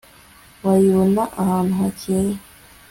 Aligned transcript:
wayibona 0.63 1.23
ahantu 1.41 1.73
hakeye 1.81 2.33